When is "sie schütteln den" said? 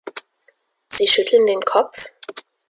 0.89-1.61